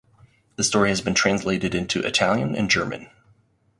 The 0.55 0.63
story 0.63 0.89
has 0.89 0.99
been 0.99 1.13
translated 1.13 1.75
into 1.75 1.99
Italian 1.99 2.55
and 2.55 2.71
German. 2.71 3.11